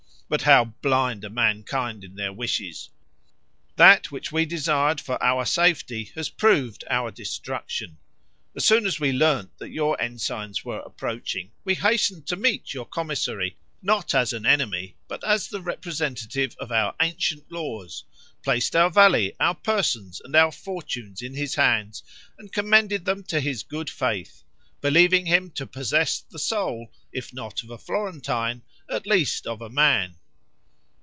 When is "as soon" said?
8.55-8.85